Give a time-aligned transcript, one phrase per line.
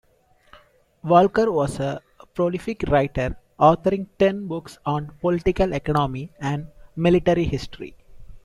[1.03, 2.01] Walker was a
[2.33, 7.95] prolific writer, authoring ten books on political economy and military history.